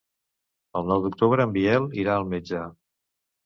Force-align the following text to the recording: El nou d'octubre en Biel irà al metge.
El 0.79 0.89
nou 0.93 1.03
d'octubre 1.03 1.47
en 1.49 1.55
Biel 1.59 1.87
irà 2.07 2.17
al 2.23 2.29
metge. 2.35 2.67